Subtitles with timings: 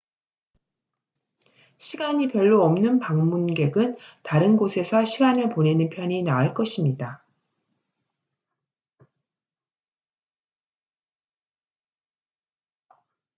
[1.77, 7.23] 시간이 별로 없는 방문객은 다른 곳에서 시간을 보내는 편이 나을 것입니다